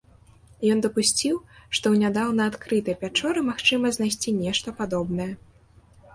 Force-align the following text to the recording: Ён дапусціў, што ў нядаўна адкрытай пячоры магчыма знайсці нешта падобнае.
Ён 0.75 0.79
дапусціў, 0.85 1.35
што 1.57 1.77
ў 1.77 1.95
нядаўна 2.05 2.47
адкрытай 2.53 2.95
пячоры 3.03 3.45
магчыма 3.51 3.93
знайсці 4.01 4.35
нешта 4.41 4.77
падобнае. 4.83 5.31